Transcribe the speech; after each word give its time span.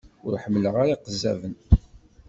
Ur 0.25 0.33
ḥemmleɣ 0.43 0.75
ara 0.81 0.93
iqezzaben. 0.95 1.53